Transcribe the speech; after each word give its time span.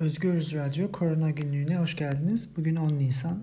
Özgürüz 0.00 0.54
Radyo 0.54 0.92
Korona 0.92 1.30
Günlüğü'ne 1.30 1.76
hoş 1.76 1.96
geldiniz. 1.96 2.48
Bugün 2.56 2.76
10 2.76 2.88
Nisan. 2.88 3.42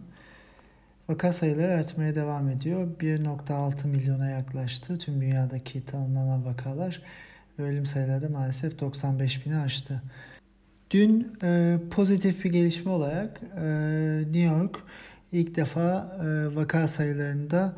Vaka 1.09 1.33
sayıları 1.33 1.73
artmaya 1.73 2.15
devam 2.15 2.49
ediyor. 2.49 2.87
1.6 2.99 3.87
milyona 3.87 4.29
yaklaştı 4.29 4.97
tüm 4.97 5.21
dünyadaki 5.21 5.85
tanımlanan 5.85 6.45
vakalar. 6.45 7.01
Ölüm 7.57 7.85
sayıları 7.85 8.21
da 8.21 8.29
maalesef 8.29 8.79
95 8.79 9.45
bini 9.45 9.57
aştı. 9.57 10.01
Dün 10.91 11.37
e, 11.43 11.77
pozitif 11.91 12.43
bir 12.43 12.51
gelişme 12.51 12.91
olarak 12.91 13.41
e, 13.57 13.65
New 14.21 14.39
York 14.39 14.79
ilk 15.31 15.55
defa 15.55 16.17
e, 16.23 16.55
vaka 16.55 16.87
sayılarında 16.87 17.73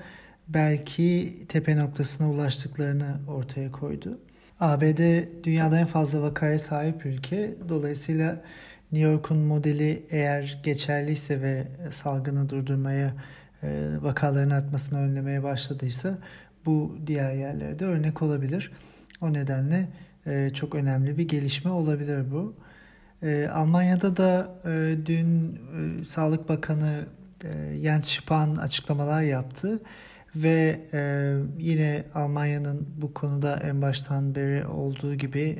belki 0.47 1.37
tepe 1.49 1.77
noktasına 1.77 2.31
ulaştıklarını 2.31 3.15
ortaya 3.27 3.71
koydu. 3.71 4.19
ABD 4.59 5.23
dünyada 5.43 5.79
en 5.79 5.85
fazla 5.85 6.21
vakaya 6.21 6.59
sahip 6.59 7.05
ülke. 7.05 7.55
Dolayısıyla 7.69 8.41
New 8.91 9.09
York'un 9.09 9.37
modeli 9.37 10.05
eğer 10.09 10.59
geçerliyse 10.63 11.41
ve 11.41 11.67
salgını 11.91 12.49
durdurmaya, 12.49 13.13
e, 13.63 13.87
vakaların 14.01 14.49
artmasını 14.49 14.99
önlemeye 14.99 15.43
başladıysa 15.43 16.17
bu 16.65 16.97
diğer 17.07 17.33
yerlerde 17.33 17.85
örnek 17.85 18.21
olabilir. 18.21 18.71
O 19.21 19.33
nedenle 19.33 19.87
e, 20.25 20.49
çok 20.53 20.75
önemli 20.75 21.17
bir 21.17 21.27
gelişme 21.27 21.71
olabilir 21.71 22.31
bu. 22.31 22.55
E, 23.23 23.47
Almanya'da 23.47 24.17
da 24.17 24.55
dün 25.05 25.59
Sağlık 26.03 26.49
Bakanı 26.49 27.05
Jens 27.81 28.11
Spahn 28.11 28.55
açıklamalar 28.55 29.21
yaptı 29.21 29.79
ve 30.35 30.79
yine 31.59 32.03
Almanya'nın 32.13 32.87
bu 32.97 33.13
konuda 33.13 33.59
en 33.63 33.81
baştan 33.81 34.35
beri 34.35 34.67
olduğu 34.67 35.15
gibi 35.15 35.57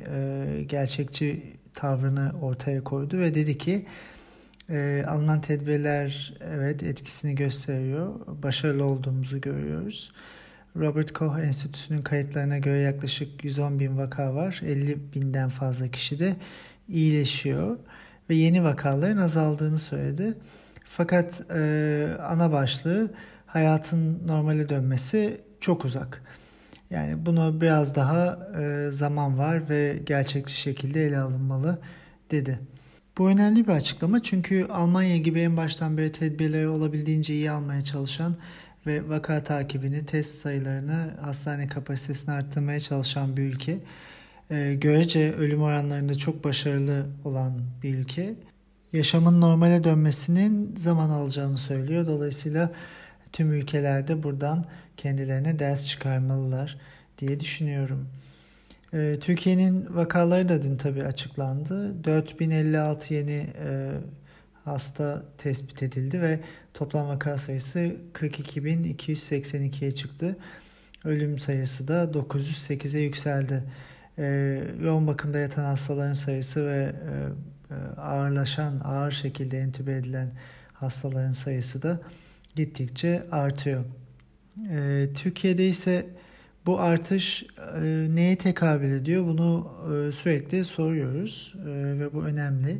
gerçekçi 0.68 1.42
tavrını 1.74 2.32
ortaya 2.42 2.84
koydu 2.84 3.18
ve 3.18 3.34
dedi 3.34 3.58
ki 3.58 3.86
e, 4.70 5.04
alınan 5.08 5.40
tedbirler 5.40 6.34
evet 6.54 6.82
etkisini 6.82 7.34
gösteriyor. 7.34 8.14
Başarılı 8.42 8.84
olduğumuzu 8.84 9.40
görüyoruz. 9.40 10.12
Robert 10.76 11.12
Koch 11.12 11.38
Enstitüsü'nün 11.38 12.02
kayıtlarına 12.02 12.58
göre 12.58 12.80
yaklaşık 12.80 13.44
110 13.44 13.80
bin 13.80 13.98
vaka 13.98 14.34
var. 14.34 14.60
50 14.66 15.12
binden 15.14 15.48
fazla 15.48 15.88
kişi 15.88 16.18
de 16.18 16.36
iyileşiyor 16.88 17.78
ve 18.30 18.34
yeni 18.34 18.64
vakaların 18.64 19.16
azaldığını 19.16 19.78
söyledi. 19.78 20.34
Fakat 20.84 21.42
e, 21.50 22.08
ana 22.22 22.52
başlığı 22.52 23.10
hayatın 23.46 24.28
normale 24.28 24.68
dönmesi 24.68 25.40
çok 25.60 25.84
uzak. 25.84 26.22
Yani 26.90 27.26
bunu 27.26 27.60
biraz 27.60 27.94
daha 27.94 28.38
e, 28.60 28.90
zaman 28.90 29.38
var 29.38 29.68
ve 29.70 30.00
gerçekçi 30.06 30.56
şekilde 30.56 31.06
ele 31.06 31.18
alınmalı 31.18 31.78
dedi. 32.30 32.60
Bu 33.18 33.28
önemli 33.28 33.66
bir 33.66 33.72
açıklama 33.72 34.22
çünkü 34.22 34.64
Almanya 34.64 35.16
gibi 35.16 35.40
en 35.40 35.56
baştan 35.56 35.98
beri 35.98 36.12
tedbirleri 36.12 36.68
olabildiğince 36.68 37.34
iyi 37.34 37.50
almaya 37.50 37.84
çalışan 37.84 38.36
ve 38.86 39.08
vaka 39.08 39.44
takibini, 39.44 40.06
test 40.06 40.34
sayılarını, 40.40 41.10
hastane 41.20 41.68
kapasitesini 41.68 42.34
arttırmaya 42.34 42.80
çalışan 42.80 43.36
bir 43.36 43.42
ülke. 43.42 43.78
E, 44.50 44.74
görece 44.74 45.32
ölüm 45.32 45.62
oranlarında 45.62 46.14
çok 46.14 46.44
başarılı 46.44 47.06
olan 47.24 47.60
bir 47.82 47.94
ülke. 47.94 48.34
Yaşamın 48.92 49.40
normale 49.40 49.84
dönmesinin 49.84 50.74
zaman 50.76 51.10
alacağını 51.10 51.58
söylüyor. 51.58 52.06
Dolayısıyla 52.06 52.72
tüm 53.36 53.52
ülkelerde 53.52 54.22
buradan 54.22 54.64
kendilerine 54.96 55.58
ders 55.58 55.88
çıkarmalılar 55.88 56.78
diye 57.18 57.40
düşünüyorum. 57.40 58.08
Ee, 58.94 59.16
Türkiye'nin 59.20 59.96
vakaları 59.96 60.48
da 60.48 60.62
dün 60.62 60.76
tabii 60.76 61.04
açıklandı. 61.04 62.04
4056 62.04 63.14
yeni 63.14 63.46
e, 63.64 63.90
hasta 64.64 65.22
tespit 65.38 65.82
edildi 65.82 66.22
ve 66.22 66.40
toplam 66.74 67.08
vaka 67.08 67.38
sayısı 67.38 67.96
42.282'ye 68.14 69.92
çıktı. 69.92 70.36
Ölüm 71.04 71.38
sayısı 71.38 71.88
da 71.88 72.04
908'e 72.04 73.00
yükseldi. 73.00 73.64
E, 74.18 74.24
yoğun 74.82 75.06
bakımda 75.06 75.38
yatan 75.38 75.64
hastaların 75.64 76.14
sayısı 76.14 76.66
ve 76.66 76.92
e, 76.92 77.12
e, 77.74 78.00
ağırlaşan, 78.00 78.80
ağır 78.84 79.10
şekilde 79.10 79.58
entübe 79.58 79.96
edilen 79.96 80.32
hastaların 80.72 81.32
sayısı 81.32 81.82
da 81.82 82.00
gittikçe 82.56 83.22
artıyor. 83.30 83.84
E, 84.70 85.08
Türkiye'de 85.14 85.68
ise 85.68 86.06
bu 86.66 86.80
artış 86.80 87.46
e, 87.82 88.06
neye 88.14 88.36
tekabül 88.36 88.90
ediyor? 88.90 89.24
Bunu 89.26 89.72
e, 89.84 90.12
sürekli 90.12 90.64
soruyoruz 90.64 91.54
e, 91.62 91.68
ve 91.98 92.12
bu 92.12 92.24
önemli. 92.24 92.78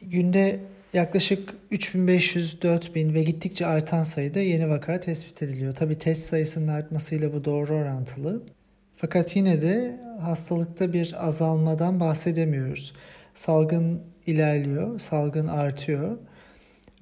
Günde 0.00 0.60
yaklaşık 0.92 1.54
3500-4000 1.72 3.14
ve 3.14 3.22
gittikçe 3.22 3.66
artan 3.66 4.02
sayıda 4.02 4.40
yeni 4.40 4.68
vaka 4.68 5.00
tespit 5.00 5.42
ediliyor. 5.42 5.74
Tabi 5.74 5.98
test 5.98 6.26
sayısının 6.26 6.68
artmasıyla 6.68 7.32
bu 7.32 7.44
doğru 7.44 7.74
orantılı. 7.74 8.42
Fakat 8.96 9.36
yine 9.36 9.62
de 9.62 10.00
hastalıkta 10.20 10.92
bir 10.92 11.26
azalmadan 11.26 12.00
bahsedemiyoruz. 12.00 12.94
Salgın 13.34 14.02
ilerliyor, 14.26 15.00
salgın 15.00 15.46
artıyor 15.46 16.18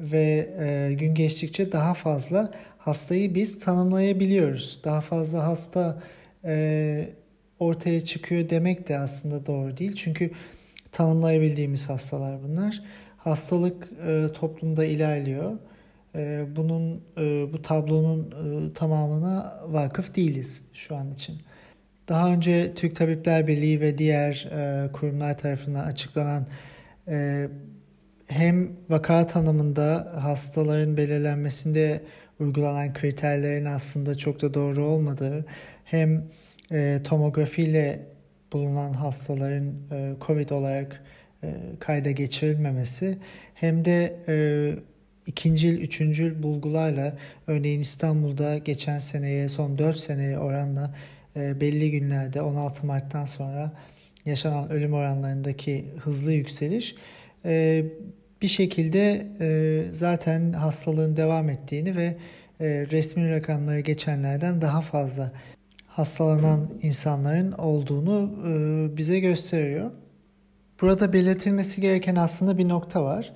ve 0.00 0.54
e, 0.60 0.94
gün 0.94 1.14
geçtikçe 1.14 1.72
daha 1.72 1.94
fazla 1.94 2.50
hastayı 2.78 3.34
biz 3.34 3.58
tanımlayabiliyoruz. 3.58 4.80
Daha 4.84 5.00
fazla 5.00 5.46
hasta 5.46 6.02
e, 6.44 7.08
ortaya 7.58 8.04
çıkıyor 8.04 8.50
demek 8.50 8.88
de 8.88 8.98
aslında 8.98 9.46
doğru 9.46 9.76
değil. 9.76 9.94
Çünkü 9.94 10.30
tanımlayabildiğimiz 10.92 11.88
hastalar 11.88 12.38
bunlar. 12.42 12.82
Hastalık 13.16 13.88
e, 14.06 14.26
toplumda 14.34 14.84
ilerliyor. 14.84 15.52
E, 16.14 16.44
bunun 16.56 17.02
e, 17.18 17.52
bu 17.52 17.62
tablonun 17.62 18.30
e, 18.30 18.72
tamamına 18.72 19.60
vakıf 19.68 20.16
değiliz 20.16 20.62
şu 20.72 20.96
an 20.96 21.12
için. 21.12 21.36
Daha 22.08 22.32
önce 22.32 22.72
Türk 22.74 22.96
Tabipler 22.96 23.46
Birliği 23.46 23.80
ve 23.80 23.98
diğer 23.98 24.48
e, 24.52 24.92
kurumlar 24.92 25.38
tarafından 25.38 25.84
açıklanan 25.84 26.46
e, 27.08 27.48
hem 28.28 28.70
vaka 28.88 29.26
tanımında 29.26 30.12
hastaların 30.20 30.96
belirlenmesinde 30.96 32.00
uygulanan 32.40 32.92
kriterlerin 32.92 33.64
aslında 33.64 34.14
çok 34.14 34.42
da 34.42 34.54
doğru 34.54 34.84
olmadığı 34.84 35.44
hem 35.84 36.24
e, 36.72 37.00
tomografiyle 37.04 38.06
bulunan 38.52 38.92
hastaların 38.92 39.74
e, 39.92 40.14
COVID 40.26 40.50
olarak 40.50 41.04
e, 41.42 41.54
kayda 41.80 42.10
geçirilmemesi 42.10 43.18
hem 43.54 43.84
de 43.84 44.16
e, 44.28 44.34
ikincil, 45.26 45.78
üçüncül 45.78 46.42
bulgularla 46.42 47.16
örneğin 47.46 47.80
İstanbul'da 47.80 48.58
geçen 48.58 48.98
seneye 48.98 49.48
son 49.48 49.78
4 49.78 49.98
seneye 49.98 50.38
oranla 50.38 50.94
e, 51.36 51.60
belli 51.60 51.90
günlerde 51.90 52.42
16 52.42 52.86
Mart'tan 52.86 53.24
sonra 53.24 53.72
yaşanan 54.24 54.70
ölüm 54.70 54.94
oranlarındaki 54.94 55.86
hızlı 56.00 56.32
yükseliş 56.32 56.94
e, 57.44 57.84
bir 58.42 58.48
şekilde 58.48 59.26
e, 59.40 59.92
zaten 59.92 60.52
hastalığın 60.52 61.16
devam 61.16 61.50
ettiğini 61.50 61.96
ve 61.96 62.16
e, 62.60 62.66
resmi 62.66 63.30
rakamlara 63.30 63.80
geçenlerden 63.80 64.62
daha 64.62 64.80
fazla 64.80 65.32
hastalanan 65.86 66.70
insanların 66.82 67.52
olduğunu 67.52 68.30
e, 68.46 68.96
bize 68.96 69.20
gösteriyor. 69.20 69.90
Burada 70.80 71.12
belirtilmesi 71.12 71.80
gereken 71.80 72.16
aslında 72.16 72.58
bir 72.58 72.68
nokta 72.68 73.04
var. 73.04 73.32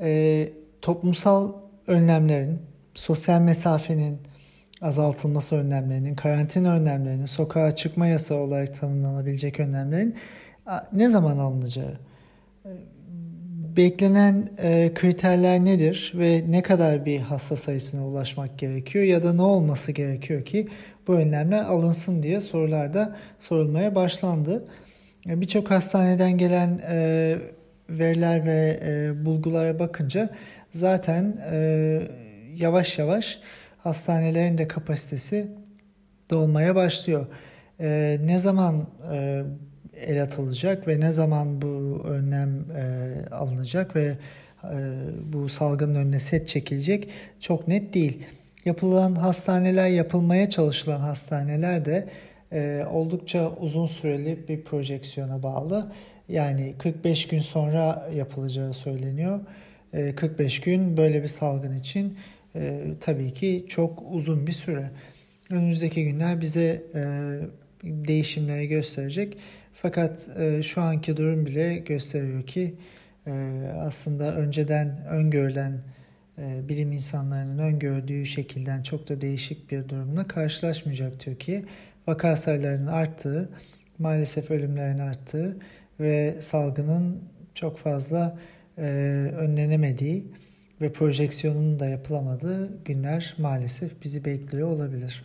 E, 0.00 0.48
toplumsal 0.82 1.52
önlemlerin, 1.86 2.58
sosyal 2.94 3.40
mesafenin 3.40 4.18
azaltılması 4.82 5.56
önlemlerinin, 5.56 6.14
karantina 6.14 6.74
önlemlerinin, 6.74 7.26
sokağa 7.26 7.76
çıkma 7.76 8.06
yasağı 8.06 8.38
olarak 8.38 8.80
tanımlanabilecek 8.80 9.60
önlemlerin 9.60 10.16
ne 10.92 11.10
zaman 11.10 11.38
alınacağı 11.38 11.98
beklenen 13.76 14.48
e, 14.58 14.90
kriterler 14.94 15.64
nedir 15.64 16.12
ve 16.16 16.44
ne 16.48 16.62
kadar 16.62 17.04
bir 17.04 17.20
hasta 17.20 17.56
sayısına 17.56 18.06
ulaşmak 18.06 18.58
gerekiyor 18.58 19.04
ya 19.04 19.22
da 19.22 19.32
ne 19.32 19.42
olması 19.42 19.92
gerekiyor 19.92 20.44
ki 20.44 20.68
bu 21.06 21.14
önlemler 21.14 21.64
alınsın 21.64 22.22
diye 22.22 22.40
sorularda 22.40 23.16
sorulmaya 23.40 23.94
başlandı. 23.94 24.64
E, 25.28 25.40
Birçok 25.40 25.70
hastaneden 25.70 26.38
gelen 26.38 26.80
e, 26.88 27.36
veriler 27.90 28.44
ve 28.44 28.80
e, 28.84 29.24
bulgulara 29.24 29.78
bakınca 29.78 30.30
zaten 30.72 31.36
e, 31.52 32.00
yavaş 32.56 32.98
yavaş 32.98 33.40
hastanelerin 33.78 34.58
de 34.58 34.68
kapasitesi 34.68 35.46
dolmaya 36.30 36.74
başlıyor. 36.74 37.26
E, 37.80 38.18
ne 38.24 38.38
zaman 38.38 38.86
e, 39.14 39.42
el 40.00 40.22
atılacak 40.22 40.88
ve 40.88 41.00
ne 41.00 41.12
zaman 41.12 41.62
bu 41.62 42.02
önlem 42.04 42.64
e, 42.76 43.14
alınacak 43.30 43.96
ve 43.96 44.16
e, 44.64 44.76
bu 45.32 45.48
salgının 45.48 45.94
önüne 45.94 46.20
set 46.20 46.48
çekilecek 46.48 47.08
çok 47.40 47.68
net 47.68 47.94
değil. 47.94 48.26
Yapılan 48.64 49.14
hastaneler, 49.14 49.88
yapılmaya 49.88 50.50
çalışılan 50.50 51.00
hastaneler 51.00 51.84
de 51.84 52.08
e, 52.52 52.84
oldukça 52.90 53.50
uzun 53.60 53.86
süreli 53.86 54.48
bir 54.48 54.64
projeksiyona 54.64 55.42
bağlı 55.42 55.92
Yani 56.28 56.74
45 56.78 57.28
gün 57.28 57.38
sonra 57.38 58.10
yapılacağı 58.14 58.72
söyleniyor. 58.72 59.40
45 60.16 60.60
gün 60.60 60.96
böyle 60.96 61.22
bir 61.22 61.28
salgın 61.28 61.76
için 61.76 62.18
tabii 63.00 63.32
ki 63.32 63.64
çok 63.68 64.02
uzun 64.10 64.46
bir 64.46 64.52
süre. 64.52 64.90
Önümüzdeki 65.50 66.04
günler 66.04 66.40
bize 66.40 66.82
değişimleri 67.84 68.68
gösterecek. 68.68 69.36
Fakat 69.74 70.28
şu 70.62 70.80
anki 70.80 71.16
durum 71.16 71.46
bile 71.46 71.76
gösteriyor 71.76 72.46
ki 72.46 72.74
aslında 73.80 74.36
önceden 74.36 75.06
öngörülen 75.06 75.80
e, 76.38 76.68
bilim 76.68 76.92
insanlarının 76.92 77.58
öngördüğü 77.58 78.26
şekilden 78.26 78.82
çok 78.82 79.08
da 79.08 79.20
değişik 79.20 79.70
bir 79.70 79.88
durumla 79.88 80.24
karşılaşmayacak 80.24 81.20
Türkiye. 81.20 81.64
Vaka 82.06 82.36
sayılarının 82.36 82.86
arttığı, 82.86 83.48
maalesef 83.98 84.50
ölümlerin 84.50 84.98
arttığı 84.98 85.56
ve 86.00 86.34
salgının 86.40 87.20
çok 87.54 87.78
fazla 87.78 88.38
e, 88.78 88.82
önlenemediği 89.36 90.24
ve 90.80 90.92
projeksiyonunun 90.92 91.80
da 91.80 91.86
yapılamadığı 91.86 92.84
günler 92.84 93.34
maalesef 93.38 94.02
bizi 94.02 94.24
bekliyor 94.24 94.68
olabilir. 94.68 95.24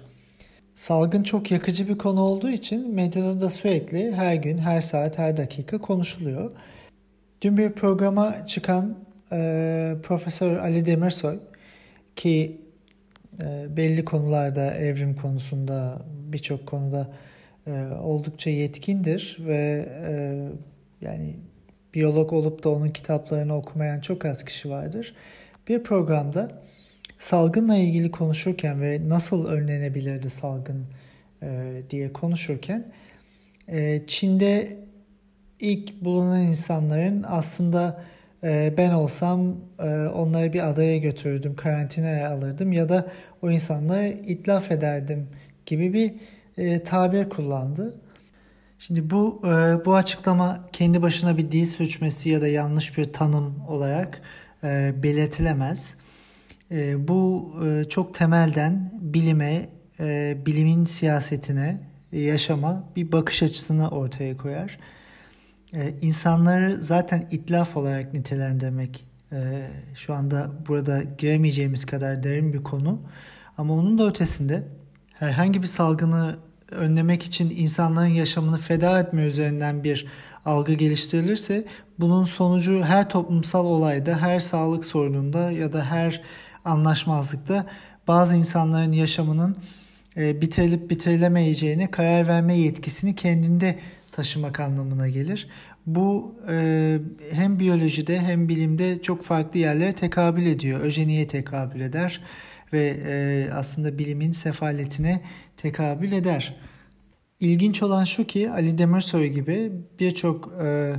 Salgın 0.80 1.24
çok 1.24 1.52
yakıcı 1.52 1.90
bir 1.90 1.98
konu 1.98 2.22
olduğu 2.22 2.50
için 2.50 2.94
medyada 2.94 3.40
da 3.40 3.50
sürekli 3.50 4.12
her 4.12 4.36
gün, 4.36 4.58
her 4.58 4.82
saat, 4.82 5.18
her 5.18 5.38
dakika 5.38 5.78
konuşuluyor. 5.78 6.52
Dün 7.42 7.58
bir 7.58 7.72
programa 7.72 8.46
çıkan 8.48 8.98
e, 9.32 9.96
Profesör 10.04 10.58
Ali 10.58 10.86
Demirsoy 10.86 11.40
ki 12.16 12.62
e, 13.40 13.78
belli 13.78 14.06
konularda 14.06 14.74
evrim 14.74 15.16
konusunda 15.16 16.02
birçok 16.08 16.68
konuda 16.68 17.10
e, 17.68 17.72
oldukça 18.02 18.50
yetkindir 18.50 19.38
ve 19.40 19.90
e, 20.08 20.12
yani 21.02 21.36
biyolog 21.94 22.34
olup 22.34 22.64
da 22.64 22.70
onun 22.70 22.90
kitaplarını 22.90 23.56
okumayan 23.56 24.00
çok 24.00 24.26
az 24.26 24.44
kişi 24.44 24.70
vardır. 24.70 25.16
Bir 25.68 25.84
programda 25.84 26.52
salgınla 27.20 27.76
ilgili 27.76 28.12
konuşurken 28.12 28.82
ve 28.82 29.10
nasıl 29.10 29.46
önlenebilirdi 29.46 30.30
salgın 30.30 30.86
e, 31.44 31.82
diye 31.90 32.14
konuşurken 32.14 32.86
e, 33.68 34.02
Çin'de 34.08 34.78
ilk 35.60 36.02
bulunan 36.02 36.42
insanların 36.42 37.26
aslında 37.28 38.04
e, 38.44 38.74
ben 38.78 38.92
olsam 38.92 39.56
e, 39.80 39.90
onları 40.08 40.54
bir 40.54 40.70
adaya 40.70 40.98
götürürdüm, 40.98 41.56
karantinaya 41.56 42.30
alırdım 42.32 42.72
ya 42.72 42.90
da 42.90 43.12
o 43.42 43.52
insanları 43.52 44.08
itlaf 44.08 44.72
ederdim 44.72 45.28
gibi 45.66 45.94
bir 45.94 46.14
e, 46.58 46.84
tabir 46.84 47.30
kullandı. 47.30 47.96
Şimdi 48.80 49.10
bu 49.10 49.42
e, 49.46 49.86
bu 49.86 49.96
açıklama 49.96 50.68
kendi 50.72 51.02
başına 51.02 51.38
bir 51.38 51.52
dil 51.52 51.66
suçması 51.66 52.30
ya 52.30 52.42
da 52.42 52.48
yanlış 52.48 52.98
bir 52.98 53.14
tanım 53.14 53.64
olarak 53.68 54.22
e, 54.64 54.94
belirtilemez. 55.04 55.96
E, 56.72 57.08
bu 57.08 57.54
e, 57.66 57.84
çok 57.84 58.14
temelden 58.14 58.92
bilime, 59.02 59.70
e, 60.00 60.38
bilimin 60.46 60.86
siyasetine, 60.86 61.90
yaşama 62.12 62.84
bir 62.96 63.12
bakış 63.12 63.44
açısını 63.44 63.90
ortaya 63.90 64.38
koyar 64.38 64.78
e, 65.74 65.94
insanları 66.02 66.78
zaten 66.84 67.28
itlaf 67.32 67.78
olarak 67.78 68.14
nitelendirmek 68.14 69.06
e, 69.32 69.68
şu 69.96 70.14
anda 70.14 70.52
burada 70.68 71.04
giremeyeceğimiz 71.04 71.86
kadar 71.86 72.24
derin 72.24 72.54
bir 72.54 72.64
konu. 72.64 73.02
Ama 73.58 73.74
onun 73.74 73.98
da 73.98 74.08
ötesinde 74.08 74.64
herhangi 75.14 75.62
bir 75.62 75.68
salgını 75.68 76.36
önlemek 76.72 77.24
için 77.24 77.50
insanların 77.50 78.08
yaşamını 78.08 78.58
feda 78.58 79.00
etme 79.00 79.26
üzerinden 79.26 79.84
bir 79.84 80.08
algı 80.46 80.74
geliştirilirse 80.74 81.66
bunun 82.00 82.26
sonucu 82.26 82.84
her 82.84 83.10
toplumsal 83.10 83.66
olayda, 83.66 84.22
her 84.22 84.40
sağlık 84.40 84.86
sorununda 84.86 85.52
ya 85.52 85.74
da 85.74 85.86
her 85.86 86.22
anlaşmazlıkta 86.66 87.66
bazı 88.08 88.36
insanların 88.36 88.92
yaşamının 88.92 89.58
e, 90.18 90.42
bitirilip 90.42 90.90
bitirilemeyeceğine 90.90 91.92
karar 91.92 92.28
verme 92.28 92.58
yetkisini 92.58 93.16
kendinde 93.16 93.80
taşımak 94.12 94.60
anlamına 94.60 95.08
gelir. 95.08 95.48
Bu 95.86 96.36
e, 96.50 97.00
hem 97.32 97.60
biyolojide 97.60 98.20
hem 98.20 98.50
bilimde 98.50 99.02
çok 99.02 99.24
farklı 99.24 99.60
yerlere 99.60 99.92
tekabül 99.92 100.46
ediyor. 100.46 100.80
Öjeniye 100.82 101.28
tekabül 101.28 101.82
eder 101.82 102.22
ve 102.74 102.98
e, 103.08 103.50
aslında 103.54 103.98
bilimin 103.98 104.32
sefaletine 104.32 105.22
tekabül 105.58 106.12
eder. 106.12 106.56
İlginç 107.40 107.84
olan 107.84 108.04
şu 108.04 108.28
ki 108.28 108.52
Ali 108.52 108.78
Demirsoy 108.78 109.28
gibi 109.28 109.72
birçok 110.00 110.54
e, 110.64 110.94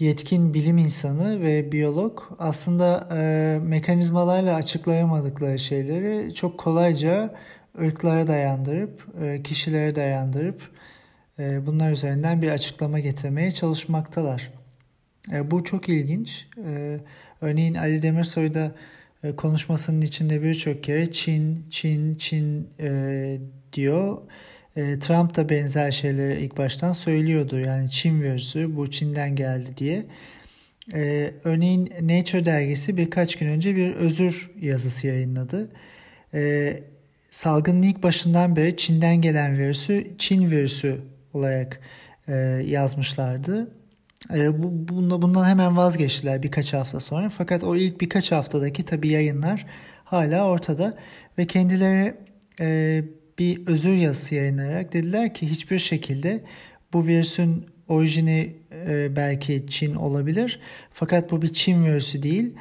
yetkin 0.00 0.54
bilim 0.54 0.78
insanı 0.78 1.40
ve 1.40 1.72
biyolog 1.72 2.22
aslında 2.38 3.08
e, 3.12 3.58
mekanizmalarla 3.62 4.54
açıklayamadıkları 4.54 5.58
şeyleri 5.58 6.34
çok 6.34 6.58
kolayca 6.58 7.34
ırklara 7.80 8.28
dayandırıp, 8.28 9.06
e, 9.22 9.42
kişilere 9.42 9.94
dayandırıp 9.94 10.62
e, 11.38 11.66
bunlar 11.66 11.92
üzerinden 11.92 12.42
bir 12.42 12.50
açıklama 12.50 12.98
getirmeye 12.98 13.50
çalışmaktalar. 13.50 14.52
E, 15.32 15.50
bu 15.50 15.64
çok 15.64 15.88
ilginç. 15.88 16.46
E, 16.66 17.00
örneğin 17.40 17.74
Ali 17.74 18.02
Demirsoy 18.02 18.54
da 18.54 18.72
konuşmasının 19.36 20.00
içinde 20.00 20.42
birçok 20.42 20.84
kere 20.84 21.12
Çin, 21.12 21.66
Çin, 21.70 22.14
Çin 22.16 22.68
diyor. 23.72 24.22
Trump 25.00 25.36
da 25.36 25.48
benzer 25.48 25.90
şeyleri 25.90 26.40
ilk 26.40 26.58
baştan 26.58 26.92
söylüyordu. 26.92 27.58
Yani 27.58 27.90
Çin 27.90 28.22
virüsü 28.22 28.76
bu 28.76 28.90
Çin'den 28.90 29.36
geldi 29.36 29.76
diye. 29.76 30.04
örneğin 31.44 31.92
Nature 32.02 32.44
dergisi 32.44 32.96
birkaç 32.96 33.36
gün 33.36 33.46
önce 33.46 33.76
bir 33.76 33.94
özür 33.94 34.50
yazısı 34.60 35.06
yayınladı. 35.06 35.70
salgının 37.30 37.82
ilk 37.82 38.02
başından 38.02 38.56
beri 38.56 38.76
Çin'den 38.76 39.16
gelen 39.16 39.58
virüsü 39.58 40.06
Çin 40.18 40.50
virüsü 40.50 41.00
olarak 41.34 41.80
e, 42.28 42.34
yazmışlardı. 42.66 43.70
E, 44.34 44.62
bu, 44.62 45.22
bundan 45.22 45.48
hemen 45.48 45.76
vazgeçtiler 45.76 46.42
birkaç 46.42 46.72
hafta 46.72 47.00
sonra. 47.00 47.28
Fakat 47.28 47.64
o 47.64 47.76
ilk 47.76 48.00
birkaç 48.00 48.32
haftadaki 48.32 48.84
tabi 48.84 49.08
yayınlar 49.08 49.66
hala 50.04 50.50
ortada 50.50 50.96
ve 51.38 51.46
kendileri 51.46 52.14
e, 52.60 53.02
bir 53.40 53.66
özür 53.66 53.94
yazısı 53.94 54.34
yayınlayarak 54.34 54.92
dediler 54.92 55.34
ki 55.34 55.50
hiçbir 55.50 55.78
şekilde 55.78 56.40
bu 56.92 57.06
virüsün 57.06 57.66
orijini 57.88 58.54
e, 58.86 59.16
belki 59.16 59.66
Çin 59.68 59.94
olabilir. 59.94 60.60
Fakat 60.92 61.30
bu 61.30 61.42
bir 61.42 61.52
Çin 61.52 61.84
virüsü 61.84 62.22
değil. 62.22 62.54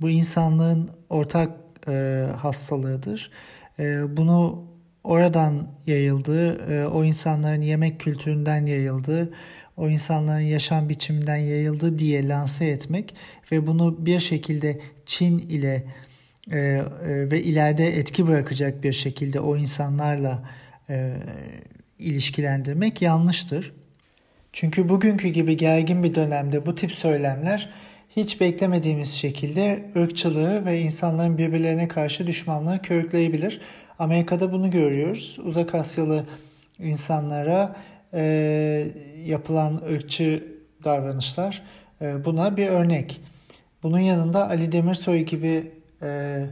Bu 0.00 0.10
insanlığın 0.10 0.90
ortak 1.10 1.50
e, 1.88 2.26
hastalığıdır. 2.36 3.30
E, 3.78 4.16
bunu 4.16 4.64
oradan 5.04 5.68
yayıldığı, 5.86 6.72
e, 6.72 6.86
o 6.86 7.04
insanların 7.04 7.62
yemek 7.62 8.00
kültüründen 8.00 8.66
yayıldığı, 8.66 9.32
o 9.76 9.88
insanların 9.88 10.40
yaşam 10.40 10.88
biçiminden 10.88 11.36
yayıldı 11.36 11.98
diye 11.98 12.28
lanse 12.28 12.66
etmek 12.66 13.14
ve 13.52 13.66
bunu 13.66 14.06
bir 14.06 14.20
şekilde 14.20 14.80
Çin 15.06 15.38
ile 15.38 15.84
e, 16.50 16.58
e, 16.58 16.84
ve 17.30 17.42
ileride 17.42 17.96
etki 17.98 18.26
bırakacak 18.26 18.84
bir 18.84 18.92
şekilde 18.92 19.40
o 19.40 19.56
insanlarla 19.56 20.42
e, 20.90 21.16
ilişkilendirmek 21.98 23.02
yanlıştır. 23.02 23.72
Çünkü 24.52 24.88
bugünkü 24.88 25.28
gibi 25.28 25.56
gergin 25.56 26.02
bir 26.02 26.14
dönemde 26.14 26.66
bu 26.66 26.74
tip 26.74 26.92
söylemler 26.92 27.70
hiç 28.16 28.40
beklemediğimiz 28.40 29.12
şekilde 29.12 29.84
ırkçılığı 29.96 30.64
ve 30.64 30.80
insanların 30.80 31.38
birbirlerine 31.38 31.88
karşı 31.88 32.26
düşmanlığı 32.26 32.82
körükleyebilir. 32.82 33.60
Amerika'da 33.98 34.52
bunu 34.52 34.70
görüyoruz. 34.70 35.38
Uzak 35.44 35.74
Asyalı 35.74 36.26
insanlara 36.78 37.76
e, 38.14 38.22
yapılan 39.24 39.82
ırkçı 39.90 40.44
davranışlar 40.84 41.62
e, 42.00 42.24
buna 42.24 42.56
bir 42.56 42.66
örnek. 42.66 43.20
Bunun 43.82 43.98
yanında 43.98 44.48
Ali 44.48 44.72
Demirsoy 44.72 45.22
gibi 45.22 45.72
e, 46.02 46.42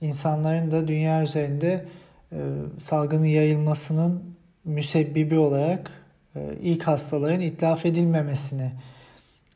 insanların 0.00 0.70
da 0.70 0.88
dünya 0.88 1.22
üzerinde 1.22 1.84
e, 2.32 2.38
salgının 2.78 3.26
yayılmasının 3.26 4.22
müsebbibi 4.64 5.38
olarak 5.38 5.90
e, 6.36 6.40
ilk 6.62 6.82
hastaların 6.82 7.40
itlaf 7.40 7.86
edilmemesini 7.86 8.72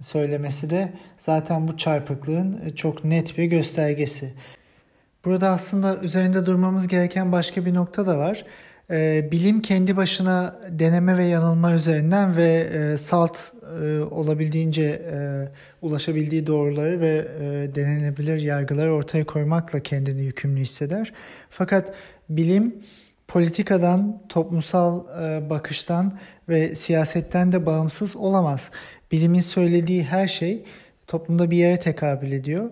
söylemesi 0.03 0.71
de 0.71 0.93
zaten 1.19 1.69
bu 1.69 1.77
çarpıklığın 1.77 2.73
çok 2.77 3.05
net 3.05 3.39
bir 3.39 3.45
göstergesi. 3.45 4.33
Burada 5.25 5.49
aslında 5.49 5.97
üzerinde 5.97 6.47
durmamız 6.47 6.89
gereken 6.89 7.33
başka 7.33 7.67
bir 7.67 7.75
nokta 7.75 8.07
da 8.07 8.19
var. 8.19 8.45
E, 8.91 9.29
bilim 9.33 9.63
kendi 9.63 9.97
başına 9.97 10.61
deneme 10.71 11.17
ve 11.17 11.25
yanılma 11.25 11.75
üzerinden 11.75 12.37
ve 12.37 12.71
e, 12.93 12.97
salt 12.97 13.39
e, 13.83 14.01
olabildiğince 14.01 14.85
e, 14.85 15.19
ulaşabildiği 15.83 16.47
doğruları 16.47 17.01
ve 17.01 17.29
e, 17.41 17.75
denenebilir 17.75 18.41
yargıları 18.41 18.95
ortaya 18.95 19.25
koymakla 19.27 19.81
kendini 19.81 20.23
yükümlü 20.23 20.61
hisseder. 20.61 21.13
Fakat 21.51 21.93
bilim 22.29 22.75
politikadan, 23.29 24.23
toplumsal 24.29 25.05
e, 25.23 25.51
bakıştan 25.51 26.19
ve 26.49 26.75
siyasetten 26.75 27.53
de 27.53 27.67
bağımsız 27.67 28.17
olamaz. 28.17 28.71
Bilimin 29.13 29.41
söylediği 29.41 30.05
her 30.05 30.29
şey 30.29 30.65
toplumda 31.07 31.51
bir 31.51 31.57
yere 31.57 31.79
tekabül 31.79 32.33
ediyor 32.33 32.71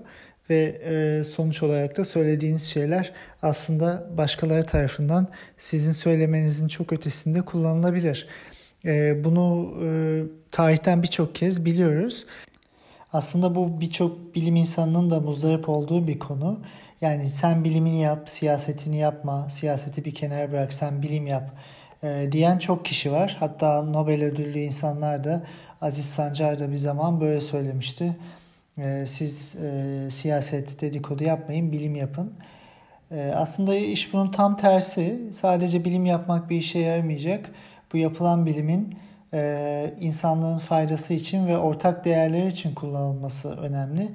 ve 0.51 0.81
e, 0.85 1.25
sonuç 1.25 1.63
olarak 1.63 1.97
da 1.97 2.05
söylediğiniz 2.05 2.63
şeyler 2.63 3.13
aslında 3.43 4.07
başkaları 4.17 4.67
tarafından 4.67 5.29
sizin 5.59 5.93
söylemenizin 5.93 6.69
çok 6.69 6.93
ötesinde 6.93 7.43
kullanılabilir. 7.43 8.29
E, 8.85 9.25
bunu 9.25 9.75
e, 9.85 9.89
tarihten 10.51 11.03
birçok 11.03 11.35
kez 11.35 11.65
biliyoruz. 11.65 12.27
Aslında 13.13 13.55
bu 13.55 13.81
birçok 13.81 14.35
bilim 14.35 14.57
insanının 14.57 15.11
da 15.11 15.21
muzdarip 15.21 15.69
olduğu 15.69 16.09
bir 16.09 16.19
konu. 16.19 16.61
Yani 17.01 17.29
sen 17.29 17.65
bilimini 17.65 18.01
yap, 18.01 18.31
siyasetini 18.31 18.97
yapma, 18.97 19.51
siyaseti 19.51 20.05
bir 20.05 20.15
kenara 20.15 20.53
bırak, 20.53 20.73
sen 20.73 21.03
bilim 21.03 21.27
yap 21.27 21.51
e, 22.03 22.29
diyen 22.33 22.59
çok 22.59 22.85
kişi 22.85 23.13
var. 23.13 23.37
Hatta 23.41 23.83
Nobel 23.83 24.25
ödüllü 24.25 24.59
insanlar 24.59 25.25
da 25.25 25.43
Aziz 25.81 26.05
Sancar 26.05 26.59
da 26.59 26.73
bir 26.73 26.77
zaman 26.77 27.21
böyle 27.21 27.41
söylemişti. 27.41 28.17
E, 28.79 29.05
siz 29.07 29.57
e, 29.57 30.11
siyaset 30.11 30.81
dedikodu 30.81 31.25
yapmayın, 31.25 31.73
bilim 31.73 31.95
yapın. 31.95 32.33
E, 33.11 33.33
aslında 33.37 33.75
iş 33.75 34.13
bunun 34.13 34.31
tam 34.31 34.57
tersi. 34.57 35.21
Sadece 35.33 35.85
bilim 35.85 36.07
yapmak 36.07 36.51
bir 36.51 36.57
işe 36.57 36.79
yaramayacak. 36.79 37.51
Bu 37.93 37.97
yapılan 37.97 38.47
bilimin 38.47 38.99
e, 39.35 39.95
insanlığın 40.01 40.59
faydası 40.59 41.15
için 41.15 41.47
ve 41.47 41.59
ortak 41.59 42.05
değerler 42.05 42.47
için 42.47 42.75
kullanılması 42.75 43.57
önemli. 43.57 44.09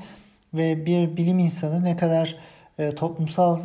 Ve 0.54 0.86
bir 0.86 1.18
bilim 1.18 1.40
insanı 1.40 1.84
ne 1.84 1.98
kadar 1.98 2.36
e, 2.80 2.96
toplumsal 2.96 3.60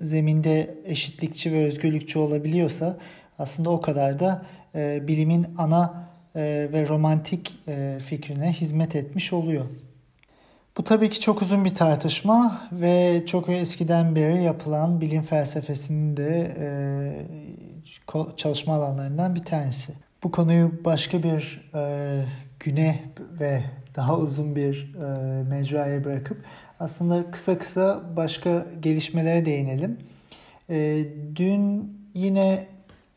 zeminde 0.00 0.74
eşitlikçi 0.84 1.52
ve 1.52 1.64
özgürlükçü 1.64 2.18
olabiliyorsa 2.18 2.96
aslında 3.38 3.70
o 3.70 3.80
kadar 3.80 4.18
da 4.18 4.42
e, 4.74 5.08
bilimin 5.08 5.46
ana 5.58 6.08
e, 6.36 6.68
ve 6.72 6.88
romantik 6.88 7.58
e, 7.68 7.98
fikrine 8.06 8.52
hizmet 8.52 8.96
etmiş 8.96 9.32
oluyor. 9.32 9.64
Bu 10.80 10.84
tabii 10.84 11.10
ki 11.10 11.20
çok 11.20 11.42
uzun 11.42 11.64
bir 11.64 11.74
tartışma 11.74 12.60
ve 12.72 13.22
çok 13.26 13.48
eskiden 13.48 14.14
beri 14.14 14.42
yapılan 14.42 15.00
bilim 15.00 15.22
felsefesinin 15.22 16.16
de 16.16 16.56
e, 16.58 16.66
çalışma 18.36 18.74
alanlarından 18.74 19.34
bir 19.34 19.44
tanesi. 19.44 19.92
Bu 20.24 20.30
konuyu 20.30 20.84
başka 20.84 21.22
bir 21.22 21.70
e, 21.74 22.24
güne 22.60 22.98
ve 23.40 23.64
daha 23.96 24.18
uzun 24.18 24.56
bir 24.56 24.94
e, 24.94 25.42
mecraya 25.42 26.04
bırakıp 26.04 26.44
aslında 26.78 27.30
kısa 27.30 27.58
kısa 27.58 28.00
başka 28.16 28.66
gelişmelere 28.80 29.46
değinelim. 29.46 29.98
E, 30.70 31.04
dün 31.36 31.94
yine 32.14 32.66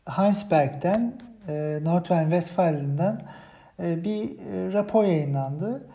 Heinsberg'den, 0.08 1.20
e, 1.48 1.52
Nordrhein-Westfalen'den 1.82 3.22
e, 3.82 4.04
bir 4.04 4.22
e, 4.22 4.72
rapor 4.72 5.04
yayınlandı. 5.04 5.93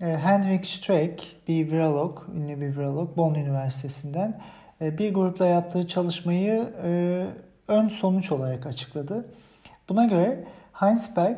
E, 0.00 0.06
Hendrik 0.06 0.66
Streeck, 0.66 1.22
bir 1.48 1.70
virolog, 1.70 2.18
ünlü 2.34 2.60
bir 2.60 2.76
virolog, 2.76 3.16
Bonn 3.16 3.34
Üniversitesi'nden 3.34 4.40
e, 4.80 4.98
bir 4.98 5.14
grupla 5.14 5.46
yaptığı 5.46 5.88
çalışmayı 5.88 6.72
e, 6.84 7.24
ön 7.68 7.88
sonuç 7.88 8.32
olarak 8.32 8.66
açıkladı. 8.66 9.28
Buna 9.88 10.04
göre 10.04 10.44
Heinsberg 10.72 11.36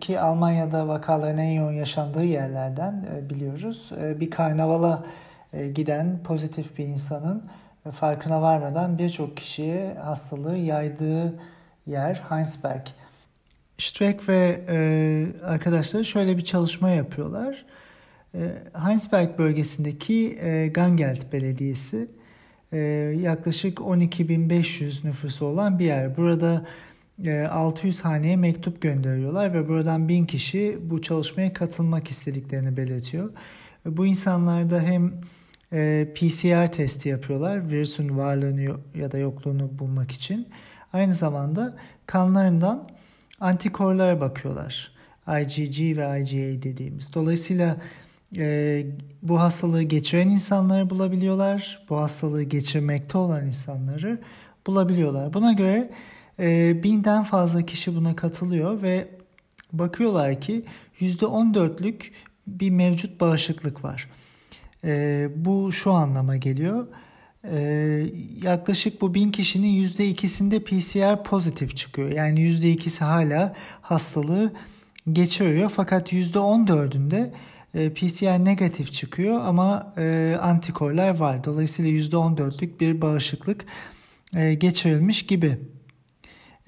ki 0.00 0.20
Almanya'da 0.20 0.88
vakaların 0.88 1.38
en 1.38 1.50
yoğun 1.50 1.72
yaşandığı 1.72 2.24
yerlerden 2.24 3.06
biliyoruz. 3.30 3.92
Bir 4.20 4.30
karnavala 4.30 5.04
giden 5.74 6.18
pozitif 6.24 6.78
bir 6.78 6.84
insanın 6.84 7.44
farkına 7.92 8.42
varmadan 8.42 8.98
birçok 8.98 9.36
kişiye 9.36 9.94
hastalığı 9.94 10.56
yaydığı 10.56 11.34
yer 11.86 12.22
Heinsberg. 12.28 12.86
Streck 13.78 14.28
ve 14.28 14.64
e, 14.68 15.44
arkadaşları 15.44 16.04
şöyle 16.04 16.36
bir 16.36 16.44
çalışma 16.44 16.90
yapıyorlar. 16.90 17.64
E, 18.34 18.52
Heinsberg 18.86 19.38
bölgesindeki 19.38 20.38
e, 20.40 20.68
Gangelt 20.68 21.32
Belediyesi 21.32 22.08
e, 22.72 22.78
yaklaşık 23.20 23.78
12.500 23.78 25.06
nüfusu 25.06 25.46
olan 25.46 25.78
bir 25.78 25.84
yer. 25.84 26.16
Burada 26.16 26.66
600 27.50 28.00
e, 28.00 28.02
haneye 28.02 28.36
mektup 28.36 28.80
gönderiyorlar 28.80 29.54
ve 29.54 29.68
buradan 29.68 30.08
1000 30.08 30.26
kişi 30.26 30.78
bu 30.82 31.02
çalışmaya 31.02 31.52
katılmak 31.52 32.10
istediklerini 32.10 32.76
belirtiyor. 32.76 33.30
Bu 33.86 34.06
insanlarda 34.06 34.80
hem 34.80 35.12
e, 35.72 36.08
PCR 36.14 36.72
testi 36.72 37.08
yapıyorlar 37.08 37.70
virüsün 37.70 38.18
varlığını 38.18 38.76
ya 38.94 39.12
da 39.12 39.18
yokluğunu 39.18 39.78
bulmak 39.78 40.12
için. 40.12 40.48
Aynı 40.92 41.12
zamanda 41.12 41.76
kanlarından 42.06 42.88
antikorlara 43.40 44.20
bakıyorlar. 44.20 44.92
IgG 45.28 45.96
ve 45.96 46.20
IgA 46.20 46.62
dediğimiz. 46.62 47.14
Dolayısıyla 47.14 47.76
e, 48.36 48.86
bu 49.22 49.40
hastalığı 49.40 49.82
geçiren 49.82 50.28
insanları 50.28 50.90
bulabiliyorlar. 50.90 51.86
Bu 51.90 51.96
hastalığı 51.96 52.42
geçirmekte 52.42 53.18
olan 53.18 53.46
insanları 53.46 54.20
bulabiliyorlar. 54.66 55.34
Buna 55.34 55.52
göre 55.52 55.90
e, 56.38 56.82
binden 56.82 57.22
fazla 57.22 57.62
kişi 57.62 57.96
buna 57.96 58.16
katılıyor 58.16 58.82
ve 58.82 59.08
bakıyorlar 59.72 60.40
ki 60.40 60.64
%14'lük 61.00 62.10
bir 62.46 62.70
mevcut 62.70 63.20
bağışıklık 63.20 63.84
var. 63.84 64.10
E, 64.84 65.28
bu 65.36 65.72
şu 65.72 65.92
anlama 65.92 66.36
geliyor. 66.36 66.86
E, 67.52 67.58
yaklaşık 68.42 69.00
bu 69.00 69.14
bin 69.14 69.30
kişinin 69.30 69.84
%2'sinde 69.84 70.60
PCR 70.60 71.22
pozitif 71.24 71.76
çıkıyor. 71.76 72.10
Yani 72.10 72.40
%2'si 72.40 73.04
hala 73.04 73.54
hastalığı 73.82 74.52
geçiriyor. 75.12 75.70
Fakat 75.74 76.12
%14'ünde 76.12 77.30
e, 77.74 77.90
PCR 77.90 78.44
negatif 78.44 78.92
çıkıyor 78.92 79.40
ama 79.44 79.92
e, 79.98 80.36
antikorlar 80.42 81.16
var. 81.16 81.44
Dolayısıyla 81.44 81.90
%14'lük 81.90 82.80
bir 82.80 83.00
bağışıklık 83.00 83.64
e, 84.36 84.54
geçirilmiş 84.54 85.26
gibi 85.26 85.58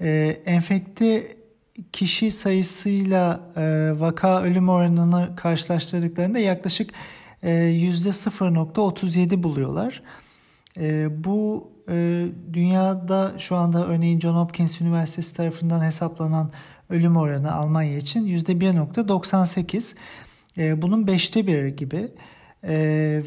e, 0.01 0.41
enfekte 0.45 1.39
kişi 1.93 2.31
sayısıyla 2.31 3.49
e, 3.55 3.91
vaka 3.99 4.43
ölüm 4.43 4.69
oranını 4.69 5.35
karşılaştırdıklarında 5.35 6.39
yaklaşık 6.39 6.91
e, 7.43 7.49
%0.37 7.49 9.43
buluyorlar. 9.43 10.03
E, 10.77 11.23
bu 11.23 11.71
e, 11.89 12.25
dünyada 12.53 13.33
şu 13.37 13.55
anda 13.55 13.87
örneğin 13.87 14.19
John 14.19 14.35
Hopkins 14.35 14.81
Üniversitesi 14.81 15.35
tarafından 15.35 15.85
hesaplanan 15.85 16.51
ölüm 16.89 17.17
oranı 17.17 17.53
Almanya 17.53 17.97
için 17.97 18.27
%1.98. 18.27 19.95
E, 20.57 20.81
bunun 20.81 21.07
beşte 21.07 21.47
biri 21.47 21.75
gibi 21.75 22.11
e, 22.63 22.73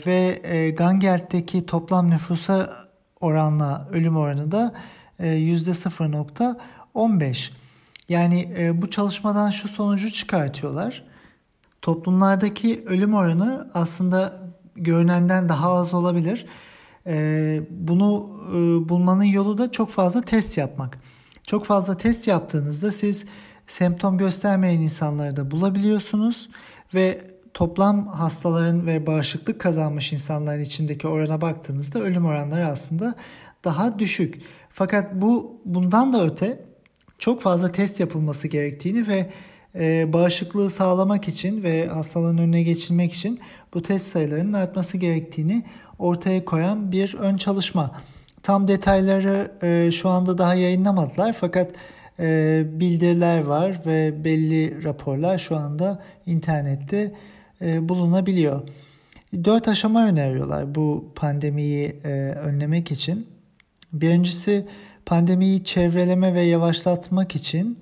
ve 0.06 0.40
e, 0.44 0.70
Gangelt'teki 0.70 1.66
toplam 1.66 2.10
nüfusa 2.10 2.72
oranla 3.20 3.88
ölüm 3.92 4.16
oranı 4.16 4.52
da 4.52 4.74
%0.15. 5.20 7.50
E, 7.50 7.54
yani 8.08 8.54
e, 8.58 8.82
bu 8.82 8.90
çalışmadan 8.90 9.50
şu 9.50 9.68
sonucu 9.68 10.10
çıkartıyorlar. 10.10 11.04
Toplumlardaki 11.82 12.84
ölüm 12.86 13.14
oranı 13.14 13.70
aslında 13.74 14.42
görünenden 14.74 15.48
daha 15.48 15.72
az 15.72 15.94
olabilir. 15.94 16.46
E, 17.06 17.60
bunu 17.70 18.30
bulmanın 18.88 19.24
yolu 19.24 19.58
da 19.58 19.72
çok 19.72 19.90
fazla 19.90 20.20
test 20.20 20.58
yapmak. 20.58 20.98
Çok 21.46 21.64
fazla 21.64 21.96
test 21.96 22.28
yaptığınızda 22.28 22.92
siz 22.92 23.24
semptom 23.66 24.18
göstermeyen 24.18 24.80
insanları 24.80 25.36
da 25.36 25.50
bulabiliyorsunuz 25.50 26.48
ve 26.94 27.20
toplam 27.54 28.06
hastaların 28.06 28.86
ve 28.86 29.06
bağışıklık 29.06 29.60
kazanmış 29.60 30.12
insanların 30.12 30.62
içindeki 30.62 31.08
orana 31.08 31.40
baktığınızda 31.40 32.00
ölüm 32.00 32.26
oranları 32.26 32.66
aslında 32.66 33.14
daha 33.64 33.98
düşük. 33.98 34.42
Fakat 34.70 35.14
bu 35.14 35.60
bundan 35.64 36.12
da 36.12 36.24
öte 36.24 36.64
çok 37.18 37.40
fazla 37.40 37.72
test 37.72 38.00
yapılması 38.00 38.48
gerektiğini 38.48 39.08
ve 39.08 39.30
e, 39.74 40.12
bağışıklığı 40.12 40.70
sağlamak 40.70 41.28
için 41.28 41.62
ve 41.62 41.88
hastalığın 41.88 42.38
önüne 42.38 42.62
geçilmek 42.62 43.12
için 43.12 43.40
bu 43.74 43.82
test 43.82 44.06
sayılarının 44.06 44.52
artması 44.52 44.98
gerektiğini 44.98 45.64
ortaya 46.02 46.44
koyan 46.44 46.92
bir 46.92 47.14
ön 47.14 47.36
çalışma. 47.36 48.00
Tam 48.42 48.68
detayları 48.68 49.52
e, 49.62 49.90
şu 49.90 50.08
anda 50.08 50.38
daha 50.38 50.54
yayınlamadılar 50.54 51.32
fakat 51.32 51.70
e, 52.20 52.62
bildiriler 52.66 53.42
var 53.44 53.80
ve 53.86 54.24
belli 54.24 54.84
raporlar 54.84 55.38
şu 55.38 55.56
anda 55.56 56.02
internette 56.26 57.12
e, 57.62 57.88
bulunabiliyor. 57.88 58.62
Dört 59.44 59.68
aşama 59.68 60.06
öneriyorlar 60.06 60.74
bu 60.74 61.12
pandemiyi 61.14 61.96
e, 62.04 62.08
önlemek 62.30 62.92
için. 62.92 63.26
Birincisi 63.92 64.66
pandemiyi 65.06 65.64
çevreleme 65.64 66.34
ve 66.34 66.42
yavaşlatmak 66.42 67.34
için 67.34 67.78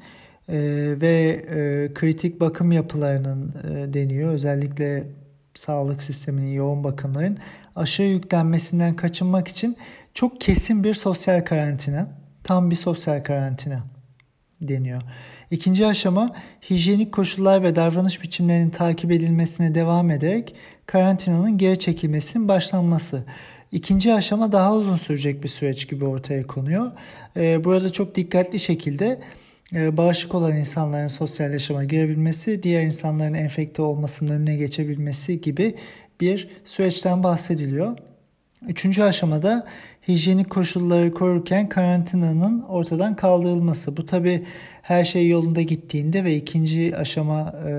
e, 0.48 0.58
ve 1.00 1.44
e, 1.50 1.94
kritik 1.94 2.40
bakım 2.40 2.72
yapılarının 2.72 3.54
e, 3.70 3.94
deniyor. 3.94 4.32
Özellikle 4.32 5.04
sağlık 5.54 6.02
sisteminin 6.02 6.52
yoğun 6.52 6.84
bakımların 6.84 7.38
aşırı 7.76 8.06
yüklenmesinden 8.06 8.96
kaçınmak 8.96 9.48
için 9.48 9.76
çok 10.14 10.40
kesin 10.40 10.84
bir 10.84 10.94
sosyal 10.94 11.44
karantina, 11.44 12.08
tam 12.44 12.70
bir 12.70 12.76
sosyal 12.76 13.24
karantina 13.24 13.84
deniyor. 14.60 15.02
İkinci 15.50 15.86
aşama 15.86 16.36
hijyenik 16.70 17.12
koşullar 17.12 17.62
ve 17.62 17.76
davranış 17.76 18.22
biçimlerinin 18.22 18.70
takip 18.70 19.10
edilmesine 19.10 19.74
devam 19.74 20.10
ederek 20.10 20.54
karantinanın 20.86 21.58
geri 21.58 21.78
çekilmesinin 21.78 22.48
başlanması. 22.48 23.24
İkinci 23.72 24.14
aşama 24.14 24.52
daha 24.52 24.74
uzun 24.74 24.96
sürecek 24.96 25.42
bir 25.42 25.48
süreç 25.48 25.88
gibi 25.88 26.04
ortaya 26.04 26.46
konuyor. 26.46 26.92
Ee, 27.36 27.64
burada 27.64 27.90
çok 27.90 28.14
dikkatli 28.14 28.58
şekilde 28.58 29.20
bağışık 29.72 30.34
olan 30.34 30.56
insanların 30.56 31.08
sosyal 31.08 31.52
yaşama 31.52 31.84
girebilmesi, 31.84 32.62
diğer 32.62 32.82
insanların 32.82 33.34
enfekte 33.34 33.82
olmasının 33.82 34.30
önüne 34.30 34.56
geçebilmesi 34.56 35.40
gibi 35.40 35.74
bir 36.20 36.48
süreçten 36.64 37.22
bahsediliyor. 37.22 37.98
Üçüncü 38.68 39.02
aşamada 39.02 39.66
hijyenik 40.08 40.50
koşulları 40.50 41.10
korurken 41.10 41.68
karantinanın 41.68 42.60
ortadan 42.60 43.16
kaldırılması. 43.16 43.96
Bu 43.96 44.06
tabi 44.06 44.46
her 44.82 45.04
şey 45.04 45.28
yolunda 45.28 45.62
gittiğinde 45.62 46.24
ve 46.24 46.36
ikinci 46.36 46.96
aşama 46.96 47.54
e, 47.68 47.72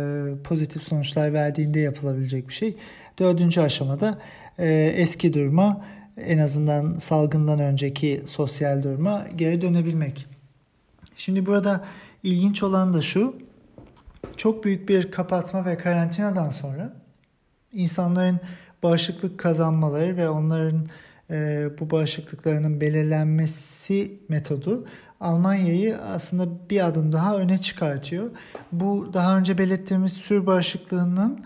pozitif 0.43 0.83
sonuçlar 0.83 1.33
verdiğinde 1.33 1.79
yapılabilecek 1.79 2.47
bir 2.47 2.53
şey. 2.53 2.75
Dördüncü 3.19 3.61
aşamada 3.61 4.17
e, 4.59 4.93
eski 4.95 5.33
duruma 5.33 5.85
en 6.17 6.37
azından 6.37 6.97
salgından 6.97 7.59
önceki 7.59 8.21
sosyal 8.25 8.83
duruma 8.83 9.27
geri 9.35 9.61
dönebilmek. 9.61 10.30
Şimdi 11.21 11.45
burada 11.45 11.85
ilginç 12.23 12.63
olan 12.63 12.93
da 12.93 13.01
şu. 13.01 13.35
Çok 14.37 14.63
büyük 14.63 14.89
bir 14.89 15.11
kapatma 15.11 15.65
ve 15.65 15.77
karantinadan 15.77 16.49
sonra 16.49 16.93
insanların 17.73 18.39
bağışıklık 18.83 19.39
kazanmaları 19.39 20.17
ve 20.17 20.29
onların 20.29 20.87
e, 21.29 21.67
bu 21.79 21.91
bağışıklıklarının 21.91 22.81
belirlenmesi 22.81 24.19
metodu 24.29 24.87
Almanya'yı 25.19 25.97
aslında 25.97 26.69
bir 26.69 26.85
adım 26.85 27.11
daha 27.11 27.37
öne 27.37 27.57
çıkartıyor. 27.57 28.31
Bu 28.71 29.09
daha 29.13 29.37
önce 29.37 29.57
belirttiğimiz 29.57 30.13
sür 30.13 30.45
bağışıklığının 30.45 31.45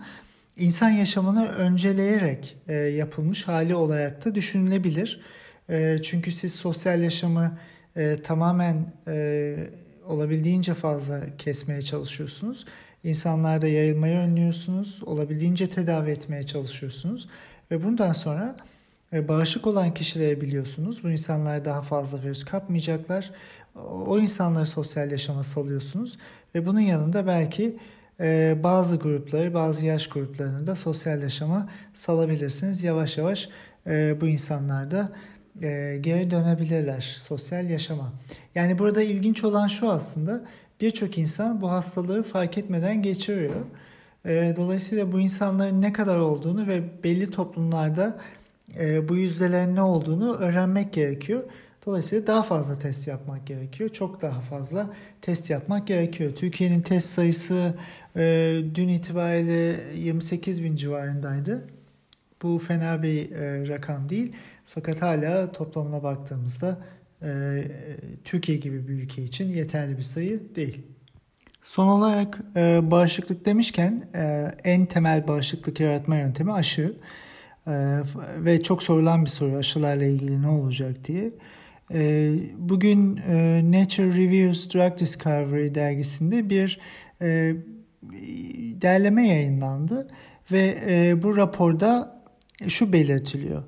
insan 0.56 0.90
yaşamını 0.90 1.48
önceleyerek 1.48 2.56
e, 2.68 2.74
yapılmış 2.74 3.48
hali 3.48 3.74
olarak 3.74 4.24
da 4.24 4.34
düşünülebilir. 4.34 5.20
E, 5.68 5.98
çünkü 6.02 6.32
siz 6.32 6.54
sosyal 6.54 7.02
yaşamı 7.02 7.58
e, 7.96 8.22
tamamen 8.22 8.92
e, 9.08 9.56
olabildiğince 10.06 10.74
fazla 10.74 11.20
kesmeye 11.38 11.82
çalışıyorsunuz. 11.82 12.64
İnsanlarda 13.04 13.68
yayılmayı 13.68 14.16
önlüyorsunuz, 14.16 15.02
olabildiğince 15.06 15.70
tedavi 15.70 16.10
etmeye 16.10 16.42
çalışıyorsunuz 16.42 17.28
ve 17.70 17.84
bundan 17.84 18.12
sonra 18.12 18.56
e, 19.12 19.28
bağışık 19.28 19.66
olan 19.66 19.94
kişilere 19.94 20.40
biliyorsunuz. 20.40 21.04
Bu 21.04 21.10
insanlar 21.10 21.64
daha 21.64 21.82
fazla 21.82 22.22
virüs 22.22 22.44
kapmayacaklar. 22.44 23.30
O 24.06 24.18
insanları 24.18 24.66
sosyal 24.66 25.10
yaşama 25.10 25.44
salıyorsunuz 25.44 26.18
ve 26.54 26.66
bunun 26.66 26.80
yanında 26.80 27.26
belki 27.26 27.76
e, 28.20 28.58
bazı 28.62 28.96
grupları, 28.96 29.54
bazı 29.54 29.84
yaş 29.84 30.08
gruplarını 30.08 30.66
da 30.66 30.76
sosyal 30.76 31.22
yaşama 31.22 31.68
salabilirsiniz. 31.94 32.82
Yavaş 32.82 33.18
yavaş 33.18 33.48
e, 33.86 34.20
bu 34.20 34.26
insanlar 34.26 34.90
da 34.90 35.12
e, 35.62 35.98
geri 36.00 36.30
dönebilirler 36.30 37.14
sosyal 37.18 37.70
yaşama. 37.70 38.12
Yani 38.54 38.78
burada 38.78 39.02
ilginç 39.02 39.44
olan 39.44 39.66
şu 39.66 39.90
aslında 39.90 40.44
birçok 40.80 41.18
insan 41.18 41.60
bu 41.60 41.70
hastalığı 41.70 42.22
fark 42.22 42.58
etmeden 42.58 43.02
geçiriyor. 43.02 43.54
E, 44.24 44.54
dolayısıyla 44.56 45.12
bu 45.12 45.20
insanların 45.20 45.82
ne 45.82 45.92
kadar 45.92 46.18
olduğunu 46.18 46.66
ve 46.66 46.82
belli 47.04 47.30
toplumlarda 47.30 48.18
e, 48.78 49.08
bu 49.08 49.16
yüzdelerin 49.16 49.76
ne 49.76 49.82
olduğunu 49.82 50.36
öğrenmek 50.36 50.92
gerekiyor. 50.92 51.42
Dolayısıyla 51.86 52.26
daha 52.26 52.42
fazla 52.42 52.74
test 52.74 53.08
yapmak 53.08 53.46
gerekiyor. 53.46 53.90
Çok 53.90 54.22
daha 54.22 54.40
fazla 54.40 54.90
test 55.22 55.50
yapmak 55.50 55.86
gerekiyor. 55.86 56.32
Türkiye'nin 56.34 56.80
test 56.80 57.08
sayısı 57.08 57.74
e, 58.16 58.22
dün 58.74 58.88
itibariyle 58.88 59.80
28 59.94 60.64
bin 60.64 60.76
civarındaydı. 60.76 61.64
Bu 62.42 62.58
fena 62.58 63.02
bir 63.02 63.30
e, 63.30 63.68
rakam 63.68 64.08
değil. 64.08 64.32
Fakat 64.66 65.02
hala 65.02 65.52
toplamına 65.52 66.02
baktığımızda 66.02 66.78
e, 67.22 67.62
Türkiye 68.24 68.58
gibi 68.58 68.88
bir 68.88 68.92
ülke 68.92 69.22
için 69.22 69.48
yeterli 69.48 69.96
bir 69.96 70.02
sayı 70.02 70.54
değil. 70.54 70.82
Son 71.62 71.86
olarak 71.86 72.38
e, 72.56 72.90
bağışıklık 72.90 73.46
demişken 73.46 74.08
e, 74.14 74.54
en 74.64 74.86
temel 74.86 75.28
bağışıklık 75.28 75.80
yaratma 75.80 76.16
yöntemi 76.16 76.52
aşı. 76.52 76.96
E, 77.66 77.72
ve 78.38 78.62
çok 78.62 78.82
sorulan 78.82 79.24
bir 79.24 79.30
soru 79.30 79.56
aşılarla 79.56 80.04
ilgili 80.04 80.42
ne 80.42 80.48
olacak 80.48 81.04
diye. 81.04 81.30
E, 81.94 82.32
bugün 82.58 83.16
e, 83.16 83.60
Nature 83.64 84.16
Reviews 84.16 84.74
Drug 84.74 84.98
Discovery 84.98 85.74
dergisinde 85.74 86.50
bir 86.50 86.80
e, 87.20 87.54
derleme 88.82 89.28
yayınlandı 89.28 90.08
ve 90.52 90.78
e, 90.88 91.22
bu 91.22 91.36
raporda 91.36 92.22
şu 92.68 92.92
belirtiliyor. 92.92 93.62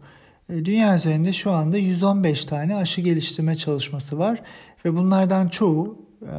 E, 0.49 0.65
dünya 0.65 0.97
üzerinde 0.97 1.33
şu 1.33 1.51
anda 1.51 1.79
115 1.79 2.45
tane 2.45 2.77
aşı 2.77 3.01
geliştirme 3.01 3.57
çalışması 3.57 4.19
var 4.19 4.43
ve 4.85 4.97
bunlardan 4.97 5.49
çoğu 5.49 6.07
e, 6.23 6.35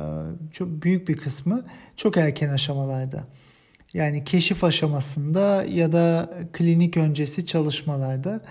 çok 0.52 0.68
büyük 0.84 1.08
bir 1.08 1.18
kısmı 1.18 1.66
çok 1.96 2.18
erken 2.18 2.50
aşamalarda. 2.50 3.24
Yani 3.94 4.24
keşif 4.24 4.64
aşamasında 4.64 5.64
ya 5.64 5.92
da 5.92 6.34
klinik 6.54 6.98
öncesi 6.98 7.46
çalışmalarda 7.46 8.42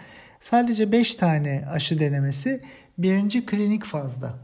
sadece 0.41 0.93
5 0.93 1.15
tane 1.15 1.65
aşı 1.71 2.01
denemesi 2.01 2.63
birinci 2.99 3.47
klinik 3.47 3.85
fazda. 3.85 4.35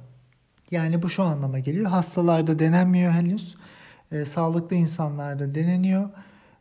Yani 0.70 1.02
bu 1.02 1.10
şu 1.10 1.22
anlama 1.22 1.58
geliyor. 1.58 1.86
Hastalarda 1.86 2.58
denenmiyor 2.58 3.12
henüz. 3.12 3.56
E, 4.12 4.24
sağlıklı 4.24 4.76
insanlarda 4.76 5.54
deneniyor. 5.54 6.10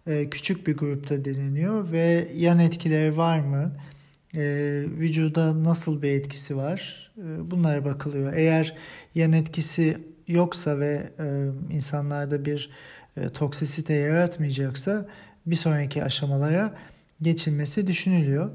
E, 0.07 0.29
küçük 0.29 0.67
bir 0.67 0.77
grupta 0.77 1.25
deneniyor 1.25 1.91
ve 1.91 2.31
yan 2.35 2.59
etkileri 2.59 3.17
var 3.17 3.39
mı? 3.39 3.71
E, 4.35 4.41
vücuda 4.87 5.63
nasıl 5.63 6.01
bir 6.01 6.11
etkisi 6.11 6.57
var 6.57 7.11
e, 7.17 7.51
bunlara 7.51 7.85
bakılıyor. 7.85 8.33
Eğer 8.33 8.75
yan 9.15 9.33
etkisi 9.33 9.97
yoksa 10.27 10.79
ve 10.79 11.09
e, 11.19 11.25
insanlarda 11.73 12.45
bir 12.45 12.69
e, 13.17 13.29
toksisite 13.29 13.93
yaratmayacaksa 13.93 15.05
bir 15.45 15.55
sonraki 15.55 16.03
aşamalara 16.03 16.75
geçilmesi 17.21 17.87
düşünülüyor. 17.87 18.49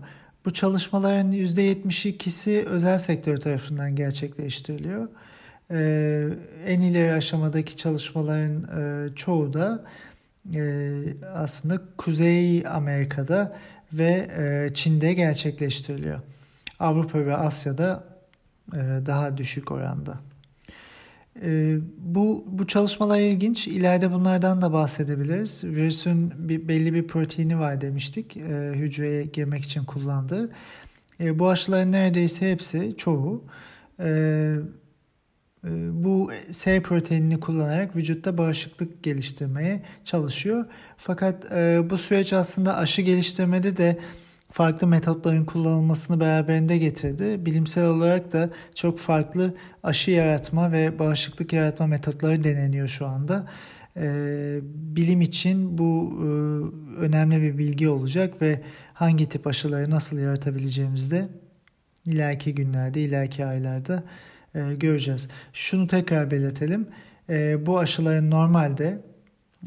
Bu 0.44 0.52
çalışmaların 0.52 1.32
%72'si 1.32 2.64
özel 2.64 2.98
sektör 2.98 3.36
tarafından 3.36 3.96
gerçekleştiriliyor. 3.96 5.08
Ee, 5.70 6.28
en 6.66 6.80
ileri 6.80 7.12
aşamadaki 7.12 7.76
çalışmaların 7.76 8.62
e, 8.62 9.14
çoğu 9.14 9.52
da 9.52 9.84
e, 10.54 11.02
aslında 11.34 11.80
Kuzey 11.96 12.66
Amerika'da 12.66 13.56
ve 13.92 14.30
e, 14.38 14.74
Çin'de 14.74 15.12
gerçekleştiriliyor. 15.12 16.20
Avrupa 16.80 17.26
ve 17.26 17.36
Asya'da 17.36 18.04
e, 18.72 18.76
daha 19.06 19.36
düşük 19.36 19.72
oranda. 19.72 20.20
E, 21.42 21.76
bu 21.98 22.44
bu 22.46 22.66
çalışmalar 22.66 23.20
ilginç. 23.20 23.68
İleride 23.68 24.12
bunlardan 24.12 24.62
da 24.62 24.72
bahsedebiliriz. 24.72 25.64
Virüsün 25.64 26.48
bir, 26.48 26.68
belli 26.68 26.94
bir 26.94 27.06
proteini 27.06 27.58
var 27.58 27.80
demiştik. 27.80 28.36
Hücreye 28.72 29.24
girmek 29.24 29.64
için 29.64 29.84
kullandığı. 29.84 30.50
Bu 31.20 31.48
aşıların 31.48 31.92
neredeyse 31.92 32.52
hepsi, 32.52 32.94
çoğu 32.96 33.44
bu 35.92 36.30
S 36.50 36.82
proteinini 36.82 37.40
kullanarak 37.40 37.96
vücutta 37.96 38.38
bağışıklık 38.38 39.02
geliştirmeye 39.02 39.82
çalışıyor. 40.04 40.64
Fakat 40.96 41.52
e, 41.52 41.90
bu 41.90 41.98
süreç 41.98 42.32
aslında 42.32 42.76
aşı 42.76 43.02
geliştirmede 43.02 43.76
de 43.76 43.98
farklı 44.52 44.86
metotların 44.86 45.44
kullanılmasını 45.44 46.20
beraberinde 46.20 46.78
getirdi. 46.78 47.46
Bilimsel 47.46 47.86
olarak 47.86 48.32
da 48.32 48.50
çok 48.74 48.98
farklı 48.98 49.54
aşı 49.82 50.10
yaratma 50.10 50.72
ve 50.72 50.98
bağışıklık 50.98 51.52
yaratma 51.52 51.86
metotları 51.86 52.44
deneniyor 52.44 52.88
şu 52.88 53.06
anda. 53.06 53.46
Ee, 53.96 54.58
bilim 54.62 55.20
için 55.20 55.78
bu 55.78 56.12
e, 56.20 56.26
önemli 57.00 57.42
bir 57.42 57.58
bilgi 57.58 57.88
olacak 57.88 58.42
ve 58.42 58.62
hangi 58.94 59.28
tip 59.28 59.46
aşıları 59.46 59.90
nasıl 59.90 60.18
yaratabileceğimizi 60.18 61.10
de 61.10 61.28
ileriki 62.06 62.54
günlerde, 62.54 63.00
ileriki 63.00 63.46
aylarda 63.46 64.02
e, 64.54 64.74
göreceğiz. 64.74 65.28
Şunu 65.52 65.86
tekrar 65.86 66.30
belirtelim. 66.30 66.88
E, 67.28 67.66
bu 67.66 67.78
aşıların 67.78 68.30
normalde 68.30 69.00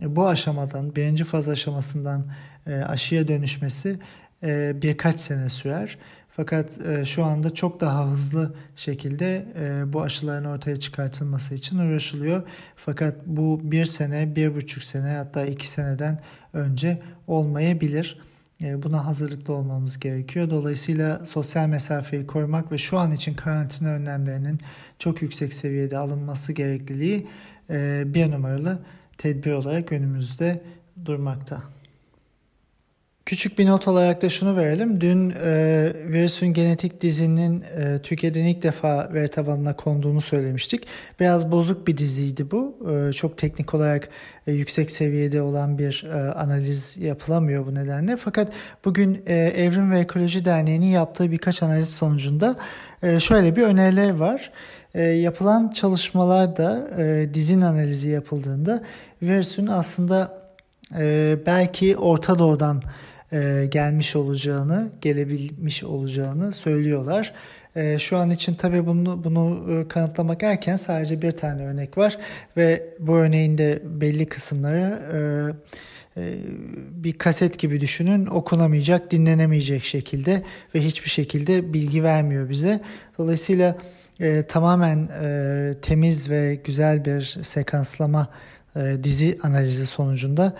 e, 0.02 0.16
bu 0.16 0.28
aşamadan, 0.28 0.96
birinci 0.96 1.24
faz 1.24 1.50
aşamasından 1.50 2.26
e, 2.68 2.74
aşıya 2.74 3.28
dönüşmesi 3.28 4.00
e, 4.44 4.82
birkaç 4.82 5.20
sene 5.20 5.50
sürer. 5.50 5.98
Fakat 6.30 6.86
e, 6.86 7.06
şu 7.06 7.24
anda 7.24 7.54
çok 7.54 7.82
daha 7.82 8.12
hızlı 8.12 8.56
şekilde 8.76 9.46
e, 9.60 9.94
bu 9.94 10.02
aşıların 10.02 10.46
ortaya 10.46 10.76
çıkartılması 10.76 11.56
için 11.56 11.80
uğraşılıyor. 11.80 12.44
Fakat 12.76 13.16
bu 13.26 13.60
bir 13.64 13.86
sene, 13.86 14.36
bir 14.36 14.56
buçuk 14.56 14.84
sene 14.84 15.08
hatta 15.08 15.46
iki 15.46 15.68
seneden 15.68 16.20
önce 16.54 17.02
olmayabilir. 17.28 18.20
E, 18.62 18.84
buna 18.84 19.06
hazırlıklı 19.06 19.54
olmamız 19.54 20.00
gerekiyor. 20.00 20.50
Dolayısıyla 20.50 21.26
sosyal 21.26 21.68
mesafeyi 21.68 22.28
korumak 22.28 22.72
ve 22.72 22.78
şu 22.78 22.98
an 22.98 23.12
için 23.12 23.34
karantina 23.34 23.90
önlemlerinin 23.90 24.60
çok 25.00 25.22
yüksek 25.22 25.54
seviyede 25.54 25.98
alınması 25.98 26.54
gerekliliği 26.54 27.28
e, 27.70 28.04
bir 28.06 28.32
numaralı 28.32 28.80
tedbir 29.18 29.52
olarak 29.52 29.92
önümüzde 29.92 30.64
durmakta. 31.06 31.64
Küçük 33.26 33.60
bir 33.60 33.66
not 33.66 33.88
olarak 33.88 34.22
da 34.22 34.30
şunu 34.30 34.58
verelim. 34.58 35.02
Dün 35.02 35.30
e, 35.30 35.94
virüsün 36.08 36.48
genetik 36.48 37.02
dizinin 37.02 37.62
e, 37.62 37.98
Türkiye'den 37.98 38.46
ilk 38.46 38.64
defa 38.64 39.10
veri 39.14 39.28
tabanına 39.28 39.76
konduğunu 39.76 40.22
söylemiştik. 40.22 40.88
Biraz 41.20 41.52
bozuk 41.52 41.88
bir 41.88 41.98
diziydi 41.98 42.52
bu. 42.52 42.78
E, 42.92 43.14
çok 43.14 43.38
teknik 43.38 43.74
olarak 43.74 44.10
e, 44.48 44.52
yüksek 44.52 44.92
seviyede 44.92 45.42
olan 45.42 45.78
bir 45.78 46.06
e, 46.14 46.32
analiz 46.32 46.98
yapılamıyor 46.98 47.66
bu 47.66 47.76
nedenle. 47.76 48.18
Fakat 48.18 48.52
bugün 48.86 49.22
e, 49.26 49.36
Evrim 49.36 49.92
ve 49.92 50.00
Ekoloji 50.00 50.46
Derneği'nin 50.46 50.86
yaptığı 50.86 51.32
birkaç 51.32 51.64
analiz 51.64 51.96
sonucunda 51.96 52.56
e, 53.04 53.20
şöyle 53.20 53.56
bir 53.56 53.64
öneriler 53.64 54.10
var. 54.10 54.52
E, 54.96 55.02
yapılan 55.04 55.70
çalışmalarda 55.70 56.90
e, 56.98 57.34
dizin 57.34 57.62
analizi 57.62 58.10
yapıldığında 58.10 58.84
virüsün 59.22 59.68
aslında 59.68 60.42
e, 60.98 61.36
belki 61.46 61.98
Orta 61.98 62.40
Doğu'dan 62.40 62.82
e, 63.34 63.68
gelmiş 63.72 64.16
olacağını, 64.16 64.92
gelebilmiş 65.02 65.84
olacağını 65.84 66.52
söylüyorlar. 66.52 67.34
E, 67.76 68.00
şu 68.00 68.18
an 68.18 68.30
için 68.30 68.54
tabii 68.54 68.86
bunu, 68.86 69.24
bunu 69.24 69.68
e, 69.72 69.88
kanıtlamak 69.88 70.44
erken 70.44 70.76
sadece 70.76 71.22
bir 71.22 71.32
tane 71.32 71.66
örnek 71.68 71.98
var 71.98 72.18
ve 72.58 72.94
bu 73.00 73.16
örneğin 73.16 73.58
de 73.58 73.82
belli 73.84 74.26
kısımları 74.26 75.02
e, 76.18 76.34
bir 76.92 77.14
kaset 77.14 77.60
gibi 77.60 77.82
düşünün 77.82 78.26
okunamayacak, 78.26 79.12
dinlenemeyecek 79.12 79.84
şekilde 79.84 80.44
ve 80.76 80.80
hiçbir 80.80 81.10
şekilde 81.10 81.74
bilgi 81.74 82.04
vermiyor 82.04 82.50
bize. 82.50 82.82
Dolayısıyla 83.18 83.78
tamamen 84.48 85.10
temiz 85.82 86.30
ve 86.30 86.56
güzel 86.64 87.06
bir 87.06 87.22
sekanslama 87.42 88.28
dizi 89.04 89.38
analizi 89.44 89.86
sonucunda 89.86 90.54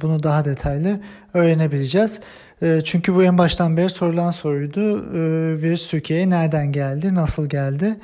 bunu 0.00 0.22
daha 0.22 0.44
detaylı 0.44 1.00
öğrenebileceğiz. 1.34 2.20
E, 2.62 2.80
çünkü 2.84 3.14
bu 3.14 3.22
en 3.22 3.38
baştan 3.38 3.76
beri 3.76 3.90
sorulan 3.90 4.30
soruydu. 4.30 4.98
E, 4.98 5.62
virüs 5.62 5.88
Türkiye'ye 5.88 6.30
nereden 6.30 6.72
geldi, 6.72 7.14
nasıl 7.14 7.48
geldi? 7.48 7.96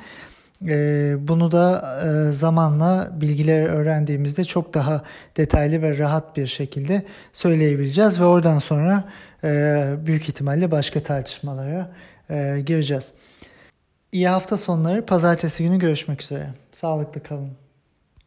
Bunu 1.27 1.51
da 1.51 1.99
e, 2.05 2.31
zamanla 2.31 3.09
bilgileri 3.21 3.67
öğrendiğimizde 3.67 4.43
çok 4.43 4.73
daha 4.73 5.03
detaylı 5.37 5.81
ve 5.81 5.97
rahat 5.97 6.37
bir 6.37 6.47
şekilde 6.47 7.03
söyleyebileceğiz 7.33 8.21
ve 8.21 8.25
oradan 8.25 8.59
sonra 8.59 9.03
e, 9.43 9.93
büyük 10.05 10.29
ihtimalle 10.29 10.71
başka 10.71 11.03
tartışmalara 11.03 11.91
e, 12.29 12.61
gireceğiz. 12.65 13.13
İyi 14.11 14.27
hafta 14.27 14.57
sonları. 14.57 15.05
Pazartesi 15.05 15.63
günü 15.63 15.79
görüşmek 15.79 16.21
üzere. 16.21 16.47
Sağlıklı 16.71 17.23
kalın. 17.23 17.68